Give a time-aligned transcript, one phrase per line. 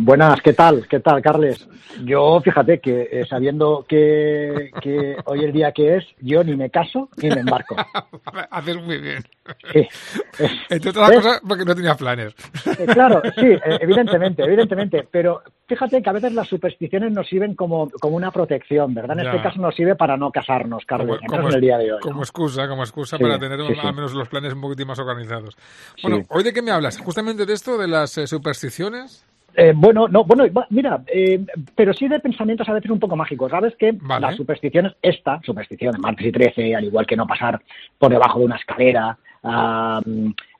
[0.00, 0.86] Buenas, ¿qué tal?
[0.86, 1.66] ¿Qué tal, Carles?
[2.04, 6.70] Yo, fíjate que eh, sabiendo que, que, hoy el día que es, yo ni me
[6.70, 7.74] caso ni me embarco.
[8.52, 9.24] Haces muy bien.
[9.72, 9.88] Sí.
[10.70, 12.32] Entre otras cosas, porque no tenía planes.
[12.78, 15.08] Eh, claro, sí, eh, evidentemente, evidentemente.
[15.10, 19.18] Pero fíjate que a veces las supersticiones nos sirven como, como una protección, ¿verdad?
[19.18, 19.30] En Ya.
[19.32, 21.18] este caso nos sirve para no casarnos, Carles.
[21.26, 21.98] Como, como en el día de hoy.
[22.04, 22.08] ¿no?
[22.12, 25.00] como excusa, como excusa Sí, para tener sí, al menos los planes un poquitín más
[25.00, 25.56] organizados.
[26.04, 26.22] Bueno.
[26.28, 26.98] ¿hoy de qué me hablas?
[26.98, 29.24] Justamente de esto, de las eh, supersticiones.
[29.60, 31.44] Eh, bueno, no, bueno, mira, eh,
[31.74, 33.50] pero sí de pensamientos a veces un poco mágicos.
[33.50, 34.26] ¿Sabes que Vale.
[34.28, 37.60] las supersticiones, esta superstición de martes y 13, al igual que no pasar
[37.98, 40.00] por debajo de una escalera, ah,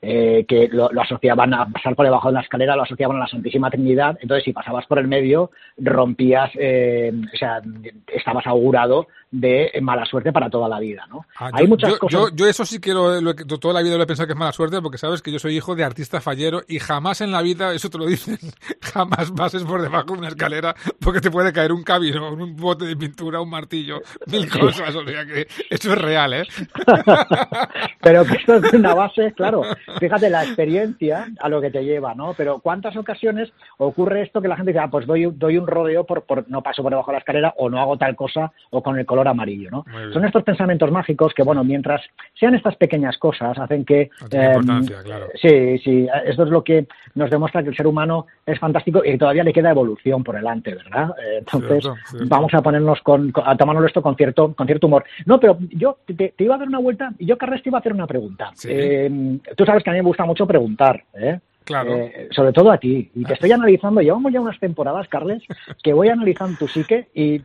[0.01, 3.21] eh, que lo, lo asociaban a pasar por debajo de una escalera, lo asociaban a
[3.21, 4.17] la Santísima Trinidad.
[4.21, 7.61] Entonces, si pasabas por el medio, rompías, eh, o sea,
[8.07, 11.23] estabas augurado de mala suerte para toda la vida, ¿no?
[11.37, 12.19] Ah, Hay yo, muchas yo- cosas.
[12.19, 14.39] yo- yo eso sí que lo, lo toda la vida lo he pensado que es
[14.39, 17.41] mala suerte porque sabes que yo soy hijo de artista fallero y jamás en la
[17.43, 18.39] vida, eso te lo dicen,
[18.81, 22.85] jamás pases por debajo de una escalera porque te puede caer un cabino, un bote
[22.85, 24.95] de pintura, un martillo, mil cosas.
[24.95, 26.43] O sea que eso es real, ¿eh?
[28.01, 29.61] pero que esto es una base, claro,
[29.99, 32.33] fíjate la experiencia a lo que te lleva, ¿no?
[32.35, 36.03] Pero ¿cuántas ocasiones ocurre esto que la gente dice, ah, pues doy, doy un rodeo
[36.05, 38.83] por, por no paso por debajo de la escalera o no hago tal cosa o
[38.83, 39.85] con el color amarillo, ¿no?
[40.13, 42.01] Son estos pensamientos mágicos que, bueno, mientras
[42.39, 44.09] sean estas pequeñas cosas, hacen que...
[44.21, 45.27] No tiene eh, importancia, claro.
[45.41, 49.17] Sí, sí, esto es lo que nos demuestra que el ser humano es fantástico y
[49.17, 51.11] todavía le queda evolución por delante, ¿verdad?
[51.21, 52.27] Eh, entonces, Cierto, cierto.
[52.29, 55.03] vamos a ponernos con, con- a tomárnoslo esto con cierto, con cierto humor.
[55.25, 57.77] No, pero yo te, te iba a dar una vuelta y yo, Carles, te iba
[57.77, 58.51] a hacer una pregunta.
[58.53, 58.69] Sí.
[58.71, 61.39] Eh, tú sabes que a mí me gusta mucho preguntar, ¿eh?
[61.63, 61.95] Claro.
[61.95, 63.11] Eh, sobre todo a ti.
[63.13, 65.43] Y te estoy analizando, llevamos ya unas temporadas, Carles,
[65.83, 67.41] que voy analizando tu psique y,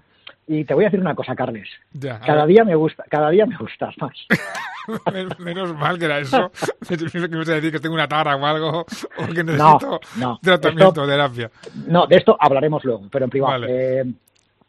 [0.47, 1.69] y te voy a decir una cosa, Carles.
[1.93, 4.15] Ya, Cada día me gusta, cada día me gustas más.
[5.13, 6.51] Men- Menos mal que era eso.
[6.89, 6.97] Que
[7.29, 10.39] me a decir que tengo una tara o algo, o que No, necesito no.
[10.43, 11.51] tratamiento, Esto- terapia.
[11.87, 13.61] No, de esto hablaremos luego, pero en privado.
[13.61, 14.01] Vale.
[14.01, 14.05] Eh,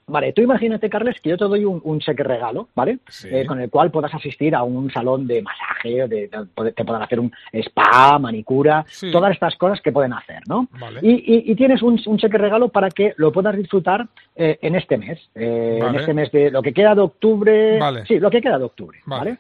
[0.08, 3.00] vale, tú imagínate, Carles, que yo te doy un, un cheque regalo, ¿vale?
[3.10, 3.28] Sí.
[3.32, 7.02] Eh, con el cual puedas asistir a un salón de masaje, de, de- te puedan
[7.02, 9.12] hacer un spa, manicura, Sí.
[9.12, 10.68] todas estas cosas que pueden hacer, ¿no?
[10.80, 11.00] Vale.
[11.02, 14.76] Y, y- y tienes un, un cheque regalo para que lo puedas disfrutar eh, en
[14.76, 18.06] este mes, eh, en este mes de lo que queda de octubre, Vale.
[18.06, 19.20] sí, lo que queda de octubre, Vale.
[19.32, 19.38] ¿vale?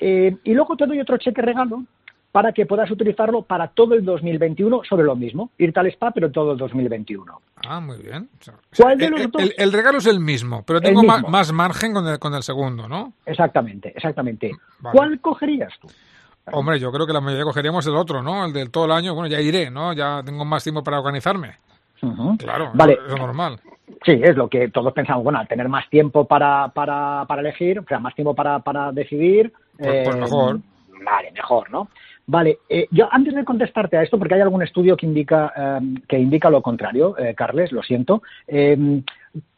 [0.00, 1.84] Eh, y luego te doy otro cheque regalo
[2.32, 6.30] para que puedas utilizarlo para todo el 2021 sobre lo mismo, irte al spa, pero
[6.30, 7.40] todo el 2021.
[7.68, 8.28] Ah, muy bien.
[8.40, 9.42] O sea, ¿Cuál de el, los dos?
[9.42, 11.28] el- el regalo es el mismo, pero tengo mismo.
[11.28, 13.12] más margen con el, con el segundo, ¿no?
[13.26, 14.50] Exactamente, exactamente.
[14.80, 14.96] Vale.
[14.96, 15.88] ¿Cuál cogerías tú?
[16.52, 18.46] Hombre, yo creo que la mayoría cogeríamos el otro, ¿no?
[18.46, 19.14] El del todo el año.
[19.14, 19.92] Bueno, ya iré, ¿no?
[19.92, 21.56] Ya tengo más tiempo para organizarme.
[22.38, 22.98] Claro, Vale.
[23.06, 23.60] es normal.
[24.04, 25.22] Sí, es lo que todos pensamos.
[25.22, 28.90] Bueno, al tener más tiempo para, para, para elegir, o sea, más tiempo para, para
[28.90, 29.52] decidir.
[29.78, 30.58] Pues- pues mejor.
[31.04, 31.88] Vale, mejor, ¿no?
[32.26, 35.80] Vale, eh, yo antes de contestarte a esto, porque hay algún estudio que indica, eh,
[36.08, 38.22] que indica lo contrario, eh, Carles, lo siento.
[38.46, 39.02] eh,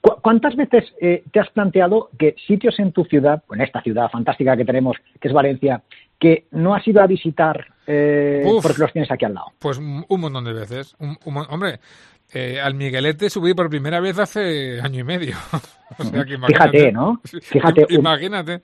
[0.00, 4.10] ¿cu- ¿Cuántas veces eh, te has planteado que sitios en tu ciudad, en esta ciudad
[4.10, 5.82] fantástica que tenemos, que es Valencia,
[6.18, 8.62] que no has ido a visitar eh, Uf.
[8.62, 9.48] porque los tienes aquí al lado?
[9.58, 10.96] Pues un montón de veces.
[10.98, 11.18] Un-
[11.50, 11.80] hombre,
[12.32, 15.36] eh, al Miguelete subí por primera vez hace año y medio.
[15.98, 16.70] o sea que imagínate.
[16.78, 17.20] Fíjate, ¿no?
[17.42, 18.62] Fíjate, un- Imagínate.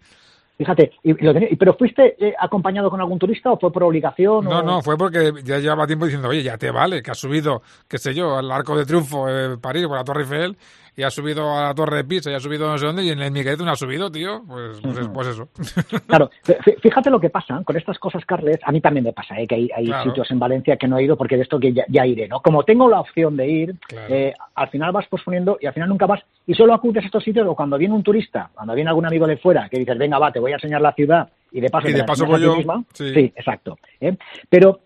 [0.61, 4.45] Fíjate, y lo tenía- ¿pero fuiste eh, acompañado con algún turista o fue por obligación?
[4.45, 7.17] No, o- no, fue porque ya llevaba tiempo diciendo, oye, ya te vale, que has
[7.19, 10.59] subido, qué sé yo, al Arco de Triunfo de París, por la Torre Eiffel,
[11.01, 13.09] y has subido a la Torre de Pisa, y has subido no sé dónde, y
[13.11, 14.43] en el Miguelete no has subido, tío.
[14.47, 15.49] Pues, pues, es- pues eso.
[16.07, 18.59] Claro, fí- fíjate lo que pasa con estas cosas, Carles.
[18.65, 19.47] A mí también me pasa, ¿eh?
[19.47, 20.05] que hay, hay Claro.
[20.11, 22.41] sitios en Valencia que no he ido porque de esto que ya, ya iré, ¿no?
[22.41, 24.15] Como tengo la opción de ir, Claro.
[24.15, 27.25] eh, al final vas posponiendo y al final nunca vas y solo acudes a estos
[27.25, 30.19] sitios o cuando viene un turista, cuando viene algún amigo de fuera que dices, venga,
[30.19, 32.57] va, te voy a enseñar la ciudad y de paso, Y de paso voy yo.
[32.57, 32.85] misma.
[32.93, 33.33] Sí.
[33.35, 33.79] exacto.
[34.01, 34.17] ¿eh?
[34.49, 34.81] Pero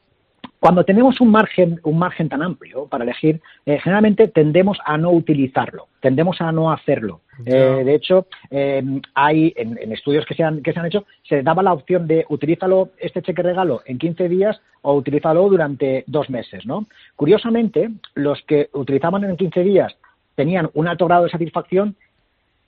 [0.65, 5.11] cuando tenemos un margen, un margen tan amplio para elegir, eh, generalmente tendemos a no
[5.11, 7.21] utilizarlo, tendemos a no hacerlo.
[7.45, 8.83] Eh, de hecho, eh,
[9.15, 12.07] hay en, en estudios que se, han, que se han hecho, se daba la opción
[12.07, 16.87] de utilízalo este cheque regalo en 15 días o utilízalo durante dos meses, ¿no?
[17.15, 19.95] Curiosamente, los que utilizaban en 15 días
[20.35, 21.95] tenían un alto grado de satisfacción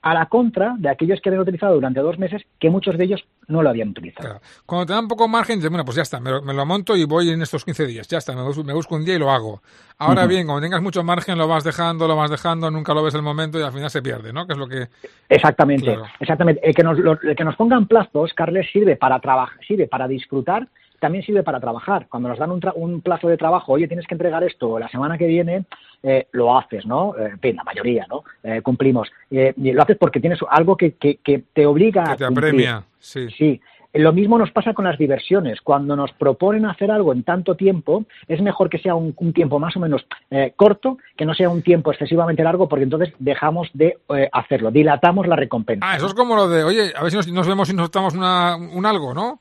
[0.01, 3.25] a la contra de aquellos que habían utilizado durante dos meses, que muchos de ellos
[3.47, 4.27] no lo habían utilizado.
[4.29, 4.41] Claro.
[4.65, 6.95] Cuando te dan poco margen, dices, bueno, pues ya está, me lo, me lo, monto
[6.95, 9.19] y voy en estos 15 días, ya está, me busco, me busco un día y
[9.19, 9.61] lo hago.
[9.97, 10.29] Ahora uh -huh.
[10.29, 13.21] bien, cuando tengas mucho margen, lo vas dejando, lo vas dejando, nunca lo ves el
[13.21, 14.45] momento y al final se pierde, ¿no?
[14.45, 14.87] Que es lo que...
[15.29, 16.05] Exactamente, claro.
[16.19, 16.61] exactamente.
[16.63, 20.07] El que, nos, lo, el que nos pongan plazos, Carles, sirve para trabajar, sirve para
[20.07, 20.67] disfrutar
[20.99, 22.07] también sirve para trabajar.
[22.09, 25.17] Cuando nos dan un, un, plazo de trabajo, oye, tienes que entregar esto la semana
[25.17, 25.65] que viene,
[26.03, 27.15] eh, lo haces, ¿no?
[27.17, 28.23] Eh, en fin, la mayoría, ¿no?
[28.43, 29.09] Eh, cumplimos.
[29.29, 32.45] y lo haces porque tienes algo que, que, que te obliga que a te cumplir.
[32.49, 33.29] apremia, sí.
[33.29, 33.61] Sí.
[33.93, 35.61] Lo mismo nos pasa con las diversiones.
[35.61, 39.59] Cuando nos proponen hacer algo en tanto tiempo, es mejor que sea un, un tiempo
[39.59, 43.69] más o menos eh, corto, que no sea un tiempo excesivamente largo, porque entonces dejamos
[43.73, 45.85] de eh, hacerlo, dilatamos la recompensa.
[45.89, 47.89] Ah, eso es como lo de, oye, a ver si nos, nos vemos y nos
[47.89, 49.39] damos una, un algo, ¿no?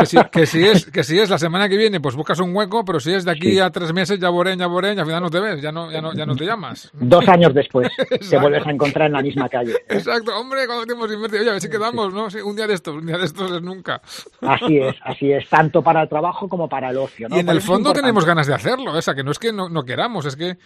[0.00, 2.56] Que si, que si, es que si es la semana que viene, pues buscas un
[2.56, 3.60] hueco, pero si es de aquí sí.
[3.60, 5.90] a tres meses, ya borén, ya borén, y al final no te ves, ya no,
[5.92, 6.90] ya no, ya no te llamas.
[6.94, 7.88] Dos años después
[8.30, 9.74] te vuelves a encontrar en la misma calle.
[9.88, 12.30] Exacto, hombre, cuando tenemos invertido, oye, a ver si quedamos, ¿no?
[12.30, 14.00] Sí, un día de estos, un día de estos es nunca.
[14.40, 17.28] Así es, así es, tanto para el trabajo como para el ocio.
[17.28, 17.36] ¿no?
[17.36, 19.68] Y en Por el fondo tenemos ganas de hacerlo, esa, que no es que no,
[19.68, 20.56] no queramos, es que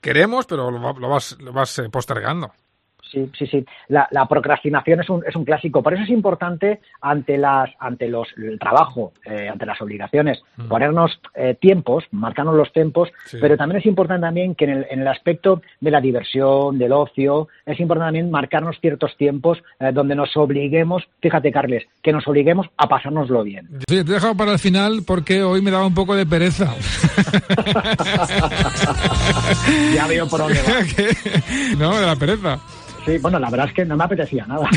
[0.00, 2.52] queremos, pero lo, lo vas, lo vas eh, postergando.
[3.12, 3.64] Sí, sí, sí.
[3.88, 5.82] La, la, procrastinación es un, es un clásico.
[5.82, 10.68] Por eso es importante ante las, ante los, el trabajo, eh, ante las obligaciones, mm.
[10.68, 13.36] ponernos eh, tiempos, marcarnos los tiempos, sí.
[13.38, 16.92] pero también es importante también que en el, en el aspecto de la diversión, del
[16.92, 22.26] ocio, es importante también marcarnos ciertos tiempos eh, donde nos obliguemos, fíjate, Carles, que nos
[22.26, 23.68] obliguemos a pasárnoslo bien.
[23.88, 26.74] Sí, te he dejado para el final porque hoy me daba un poco de pereza.
[29.94, 30.72] ya veo por dónde va.
[31.78, 32.58] no, de la pereza.
[33.04, 34.68] Sí, bueno, la verdad es que no me apetecía nada.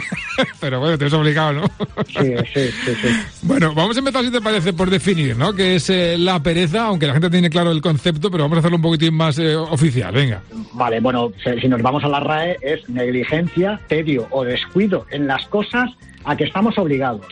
[0.60, 1.62] Pero bueno, te has obligado, ¿no?
[2.06, 3.08] sí, sí, sí, sí,
[3.42, 5.52] Bueno, vamos a empezar, si te parece, por definir, ¿no?
[5.52, 8.58] Que es eh, la pereza, aunque la gente tiene claro el concepto, pero vamos a
[8.60, 10.42] hacerlo un poquitín más eh, oficial, venga.
[10.74, 15.46] Vale, bueno, si nos vamos a la RAE, es negligencia, tedio o descuido en las
[15.46, 15.90] cosas
[16.24, 17.26] a que estamos obligados.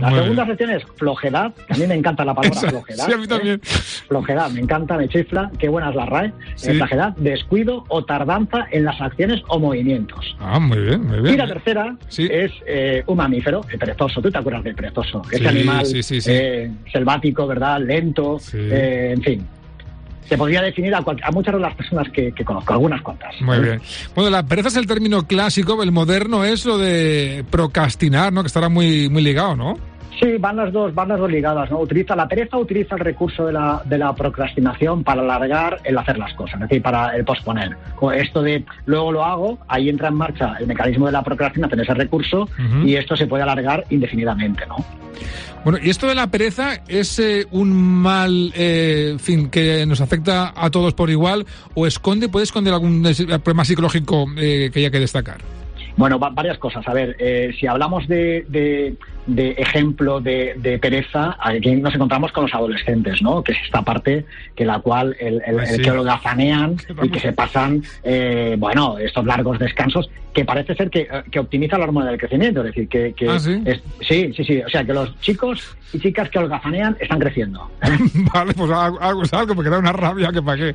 [0.00, 0.56] La Muy segunda bien.
[0.56, 3.06] sección es flojedad, que a mí me encanta la palabra Esa, flojedad.
[3.06, 3.54] Sí, a mí también.
[3.56, 3.68] ¿eh?
[4.08, 6.32] Flojedad, me encanta, me chifla, qué buena es la RAE.
[6.54, 6.70] Sí.
[6.70, 10.36] Eh, flojedad, descuido o tardanza en las acciones o movimientos.
[10.40, 11.34] Ah, muy bien, muy bien.
[11.34, 12.28] Y la tercera sí.
[12.30, 14.22] es eh, un mamífero, el perezoso.
[14.22, 15.22] ¿Tú te acuerdas del perezoso?
[15.30, 15.86] Ese animal
[16.26, 17.80] eh, selvático, ¿verdad?
[17.80, 19.46] Lento, eh, en fin
[20.30, 23.34] se podría definir a, a, muchas de las personas que, que, conozco, algunas cuantas.
[23.40, 23.80] Muy bien.
[24.14, 28.42] Bueno, la pereza es el término clásico, el moderno es lo de procrastinar, ¿no?
[28.42, 29.89] Que estará muy, muy ligado, ¿no?
[30.20, 31.80] Sí, van las dos, van las dos ligadas, ¿no?
[31.80, 36.18] Utiliza la pereza, utiliza el recurso de la, de la procrastinación para alargar el hacer
[36.18, 37.74] las cosas, es decir, para el posponer.
[38.14, 41.94] Esto de luego lo hago, ahí entra en marcha el mecanismo de la procrastinación, ese
[41.94, 42.86] recurso, uh -huh.
[42.86, 44.76] y esto se puede alargar indefinidamente, ¿no?
[45.64, 50.52] Bueno, y esto de la pereza es eh, un mal, eh, fin, que nos afecta
[50.54, 53.02] a todos por igual, o esconde, puede esconder algún
[53.42, 55.38] problema psicológico eh, que haya que destacar.
[55.96, 56.86] Bueno, varias cosas.
[56.88, 58.94] A ver, eh, si hablamos de, de,
[59.26, 63.42] de ejemplo de, de, pereza, aquí nos encontramos con los adolescentes, ¿no?
[63.42, 65.74] Que es esta parte que la cual el, el, pues sí.
[65.76, 70.74] el que lo gafanean y que se pasan, eh, bueno, estos largos descansos, que parece
[70.74, 73.62] ser que, que optimiza la hormona del crecimiento, es decir, que, que ¿Ah, sí?
[73.64, 77.68] Es, sí, sí, sí, o sea, que los chicos y chicas que holgazanean están creciendo.
[77.82, 77.88] ¿eh?
[78.32, 80.74] vale, pues algo es algo, porque da una rabia que para qué.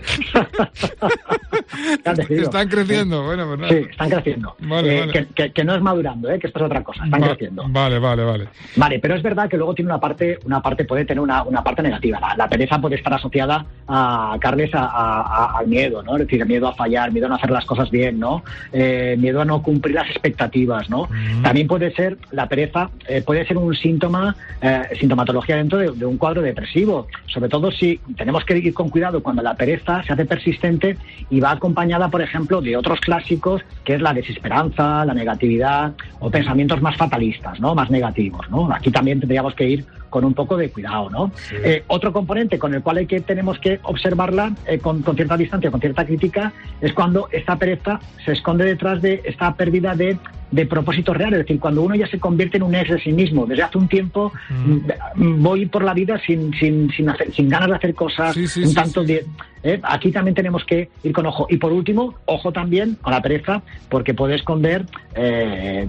[2.41, 3.73] están creciendo, bueno, pues nada.
[3.73, 4.55] Sí, están creciendo.
[4.59, 5.13] Vale, eh, vale.
[5.13, 6.39] Que, que, que, no es madurando, ¿eh?
[6.39, 7.63] que esto es otra cosa, están Va creciendo.
[7.69, 8.49] Vale, vale, vale.
[8.75, 11.63] Vale, pero es verdad que luego tiene una parte, una parte puede tener una, una
[11.63, 12.19] parte negativa.
[12.19, 16.17] La, la, pereza puede estar asociada a, Carles, a, a, al miedo, ¿no?
[16.17, 18.43] Es decir, miedo a fallar, miedo a no hacer las cosas bien, ¿no?
[18.73, 21.07] Eh, miedo a no cumplir las expectativas, ¿no?
[21.41, 26.05] También puede ser, la pereza eh, puede ser un síntoma, eh, sintomatología dentro de, de,
[26.05, 30.13] un cuadro depresivo, sobre todo si tenemos que ir con cuidado cuando la pereza se
[30.13, 30.97] hace persistente
[31.29, 36.29] y va acompañada, por ejemplo, de otros clásicos, que es la desesperanza, la negatividad o
[36.29, 37.75] pensamientos más fatalistas, ¿no?
[37.75, 38.71] Más negativos, ¿no?
[38.73, 41.31] Aquí también tendríamos que ir con un poco de cuidado, ¿no?
[41.35, 41.55] Sí.
[41.63, 45.37] Eh, otro componente con el cual hay que tenemos que observarla eh, con, con, cierta
[45.37, 50.17] distancia, con cierta crítica, es cuando esta pereza se esconde detrás de esta pérdida de,
[50.51, 53.11] de propósito real, es decir, cuando uno ya se convierte en un ex de sí
[53.11, 53.45] mismo.
[53.45, 55.41] Desde hace un tiempo mm.
[55.41, 58.63] voy por la vida sin, sin, sin, hacer, sin ganas de hacer cosas, sí, sí,
[58.63, 59.25] un tanto de,
[59.65, 59.79] ¿eh?
[59.83, 61.47] Aquí también tenemos que ir con ojo.
[61.49, 64.85] Y por último, ojo también con la pereza, porque puede esconder,
[65.15, 65.87] eh,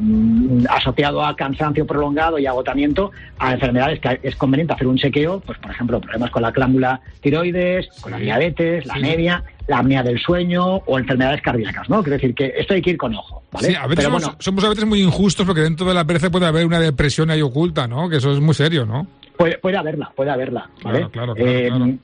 [0.70, 5.58] asociado a cansancio prolongado y agotamiento, a enfermedades que es conveniente hacer un chequeo, pues
[5.58, 10.18] por ejemplo, problemas con la clámbula tiroides, con la diabetes, la anemia, la apnea del
[10.20, 12.02] sueño o enfermedades cardíacas, ¿no?
[12.02, 13.68] Quiero decir que esto hay que ir con ojo, ¿vale?
[13.68, 16.04] Sí, a veces Pero, somos, bueno, somos a veces muy injustos porque dentro de la
[16.04, 18.08] pereza puede haber una depresión ahí oculta, ¿no?
[18.08, 19.06] Que eso es muy serio, ¿no?
[19.36, 20.98] Puede, puede haberla, puede haberla, ¿vale?
[21.10, 21.98] Claro, claro, claro, eh, claro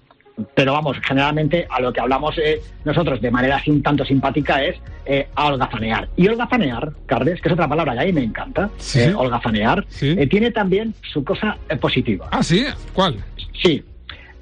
[0.55, 4.65] pero vamos, generalmente a lo que hablamos eh, nosotros de manera así un tanto simpática
[4.65, 6.09] es eh, holgazanear.
[6.17, 9.01] Y holgazanear, Carles, que es otra palabra que a mí me encanta, Sí.
[9.01, 10.15] eh, holgazanear, Sí.
[10.19, 12.29] eh, tiene también su cosa eh, positiva.
[12.31, 12.65] Ah, sí,
[12.95, 13.17] ¿cuál?
[13.63, 13.85] Sí.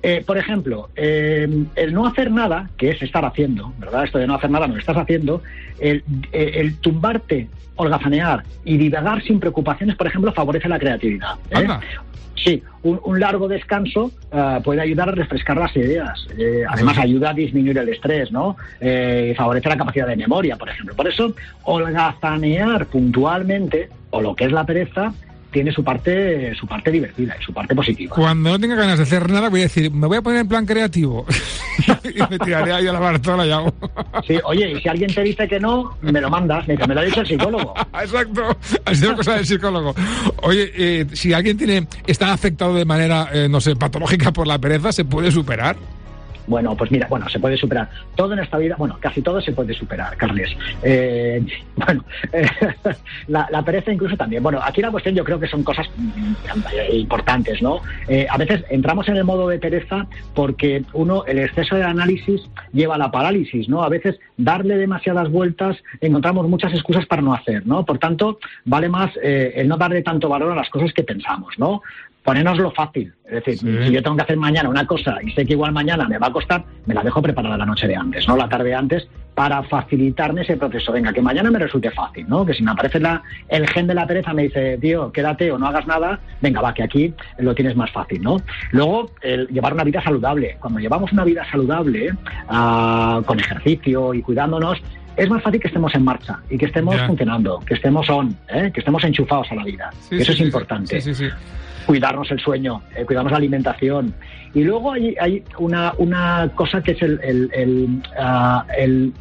[0.03, 4.05] Eh, por ejemplo, eh, el no hacer nada, que es estar haciendo, ¿verdad?
[4.05, 5.43] Esto de no hacer nada, no estás haciendo,
[5.79, 6.03] el,
[6.33, 11.35] eh, el tumbarte, holgazanear y divagar sin preocupaciones, por ejemplo, favorece la creatividad.
[11.51, 11.67] ¿eh?
[12.43, 16.27] Sí, un, un largo descanso eh, puede ayudar a refrescar las ideas.
[16.39, 18.57] Eh, además, ayuda a disminuir el estrés, ¿no?
[18.81, 20.95] Eh, y favorece la capacidad de memoria, por ejemplo.
[20.97, 25.13] Por eso, holgazanear puntualmente, o lo que es la pereza,
[25.51, 28.15] tiene su parte, su parte divertida y su parte positiva.
[28.15, 30.49] Cuando no tenga ganas de hacer nada, voy a decir, me voy a poner en
[30.49, 31.27] plan creativo.
[32.05, 33.75] y me tiraré ahí a la bartola y hago.
[34.27, 36.95] Sí, oye, y si alguien te dice que no, me lo mandas, me, dice, me
[36.95, 37.75] lo ha dicho el psicólogo.
[38.01, 39.95] Exacto, ha sido cosa del psicólogo.
[40.43, 44.59] Oye, eh, si alguien tiene está afectado de manera, eh, no sé, patológica por la
[44.59, 45.77] pereza, ¿se puede superar?
[46.47, 47.89] Bueno, pues mira, bueno, se puede superar.
[48.17, 50.51] Todo en esta vida, bueno, casi todo se puede superar, Carles.
[50.83, 51.45] Eh,
[51.77, 52.47] bueno, eh,
[53.29, 54.43] la, pereza incluso también.
[54.43, 56.35] Bueno, aquí la cuestión yo creo que son cosas mm,
[56.93, 57.81] importantes, ¿no?
[58.09, 62.41] Eh, a veces entramos en el modo de pereza porque uno, el exceso de análisis
[62.73, 63.83] lleva a la parálisis, ¿no?
[63.83, 67.85] A veces darle demasiadas vueltas encontramos muchas excusas para no hacer, ¿no?
[67.85, 71.59] Por tanto, vale más eh, el no darle tanto valor a las cosas que pensamos,
[71.59, 71.83] ¿no?
[72.25, 73.13] Ponernos lo fácil.
[73.25, 73.87] Es decir, Sí.
[73.87, 76.27] si yo tengo que hacer mañana una cosa y sé que igual mañana me va
[76.27, 78.37] a costar, me la dejo preparada la noche de antes, ¿no?
[78.37, 80.93] La tarde antes, para facilitarme ese proceso.
[80.93, 82.45] Venga, que mañana me resulte fácil, ¿no?
[82.45, 85.59] Que si me aparece la, el gen de la pereza, me dice, tío, quédate o
[85.59, 88.37] no hagas nada, venga, va, que aquí lo tienes más fácil, ¿no?
[88.73, 90.57] Luego, el llevar una vida saludable.
[90.61, 92.13] Cuando llevamos una vida saludable,
[92.49, 94.79] ah, con ejercicio y cuidándonos,
[95.17, 97.07] es más fácil que estemos en marcha y que estemos Ya.
[97.07, 98.71] funcionando, que estemos on, ¿eh?
[98.73, 99.91] que estemos enchufados a la vida.
[100.09, 101.35] Sí, Eso sí, es importante Sí, sí, sí.
[101.87, 104.15] Cuidarnos el sueño, eh, cuidarnos la alimentación.
[104.55, 109.13] Y luego hay, hay una, una cosa que es el, el- el, ah, el-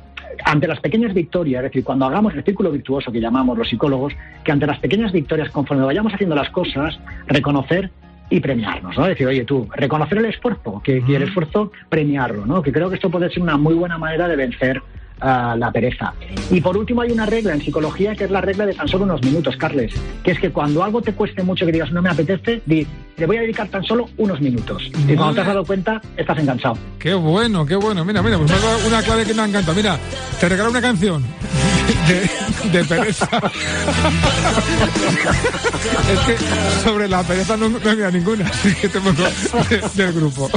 [0.46, 4.14] ante las pequeñas victorias, es decir, cuando hagamos el círculo virtuoso que llamamos los psicólogos,
[4.44, 6.98] que ante las pequeñas victorias, conforme vayamos haciendo las cosas,
[7.28, 7.90] reconocer
[8.30, 9.04] y premiarnos, ¿no?
[9.04, 11.30] Es decir, oye, tú, reconocer el esfuerzo, que, que el Ujú.
[11.30, 12.62] esfuerzo, premiarlo, ¿no?
[12.62, 14.82] Que creo que esto puede ser una muy buena manera de vencer
[15.22, 16.14] ah, la pereza.
[16.52, 19.04] Y por último hay una regla en psicología que es la regla de tan solo
[19.06, 22.10] unos minutos, Carles, que es que cuando algo te cueste mucho que digas no me
[22.10, 22.86] apetece, di,
[23.18, 24.84] le voy a dedicar tan solo unos minutos.
[25.08, 26.78] Y cuando te has dado cuenta, estás enganchado.
[26.98, 28.04] Qué bueno, qué bueno.
[28.06, 28.52] Mira, mira, pues
[28.88, 29.74] una clave que me encanta.
[29.74, 29.98] Mira,
[30.40, 31.24] te regalo una canción
[32.08, 32.30] de,
[32.80, 33.28] de pereza.
[36.14, 36.38] es que
[36.84, 39.24] sobre la pereza no, no había ninguna, así que te pongo
[39.70, 40.50] de- del grupo.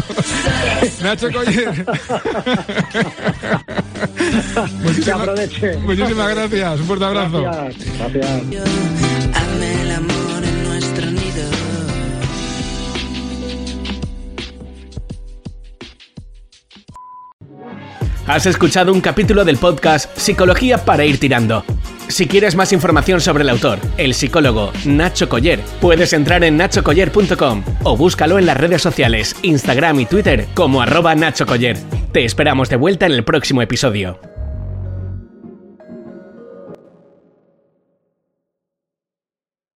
[1.02, 1.84] Nacho Coller.
[4.82, 5.76] Muchísimas, aproveche.
[5.78, 6.80] muchísimas gracias.
[6.80, 7.42] Un fuerte abrazo.
[7.42, 8.68] Gracias, gracias.
[9.34, 11.42] Hazme el amor en nuestro nido.
[18.26, 21.64] Has escuchado un capítulo del podcast Psicología para ir tirando.
[22.08, 27.64] Si quieres más información sobre el autor, el psicólogo Nacho Coller, puedes entrar en nachocoller.com
[27.84, 31.78] o búscalo en las redes sociales, Instagram y Twitter como arroba Nacho Coller.
[32.12, 34.31] Te esperamos de vuelta en el próximo episodio.